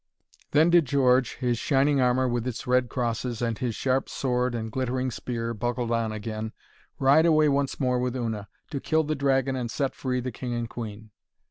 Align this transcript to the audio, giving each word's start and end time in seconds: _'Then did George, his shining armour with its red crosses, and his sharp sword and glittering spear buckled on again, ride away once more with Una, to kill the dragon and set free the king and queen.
_'Then 0.49 0.71
did 0.71 0.85
George, 0.85 1.35
his 1.35 1.59
shining 1.59 2.01
armour 2.01 2.27
with 2.27 2.47
its 2.47 2.65
red 2.65 2.89
crosses, 2.89 3.39
and 3.39 3.55
his 3.59 3.75
sharp 3.75 4.09
sword 4.09 4.55
and 4.55 4.71
glittering 4.71 5.11
spear 5.11 5.53
buckled 5.53 5.91
on 5.91 6.11
again, 6.11 6.53
ride 6.97 7.27
away 7.27 7.47
once 7.49 7.79
more 7.79 7.99
with 7.99 8.15
Una, 8.15 8.47
to 8.71 8.79
kill 8.79 9.03
the 9.03 9.13
dragon 9.13 9.55
and 9.55 9.69
set 9.69 9.93
free 9.93 10.19
the 10.19 10.31
king 10.31 10.55
and 10.55 10.67
queen. 10.67 11.11